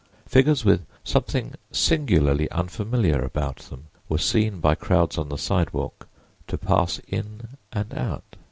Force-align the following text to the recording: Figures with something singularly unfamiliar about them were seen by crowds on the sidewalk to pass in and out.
Figures 0.25 0.65
with 0.65 0.83
something 1.03 1.53
singularly 1.71 2.49
unfamiliar 2.49 3.21
about 3.21 3.57
them 3.57 3.85
were 4.09 4.17
seen 4.17 4.59
by 4.59 4.73
crowds 4.73 5.15
on 5.15 5.29
the 5.29 5.37
sidewalk 5.37 6.07
to 6.47 6.57
pass 6.57 6.97
in 7.07 7.49
and 7.71 7.93
out. 7.93 8.35